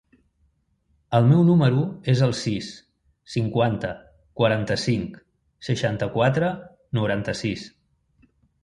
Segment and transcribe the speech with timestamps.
[1.17, 2.71] El meu número es el sis,
[3.35, 3.93] cinquanta,
[4.43, 5.21] quaranta-cinc,
[5.71, 6.53] seixanta-quatre,
[7.03, 7.73] noranta-sis.